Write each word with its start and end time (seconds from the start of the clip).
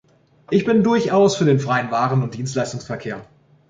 Ich 0.49 0.65
bin 0.65 0.81
durchaus 0.83 1.35
für 1.35 1.45
den 1.45 1.59
freien 1.59 1.91
Waren- 1.91 2.23
und 2.23 2.33
Dienstleistungsverkehr. 2.33 3.23